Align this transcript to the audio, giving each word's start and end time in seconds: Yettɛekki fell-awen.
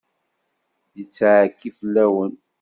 Yettɛekki 0.97 1.69
fell-awen. 1.77 2.31